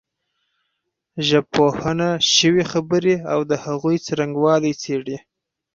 ژبپوهنه 1.27 2.09
شوې 2.35 2.63
خبرې 2.71 3.15
او 3.33 3.39
د 3.49 3.51
هغوی 3.65 3.97
څرنګوالی 4.05 4.73
څېړي 4.81 5.17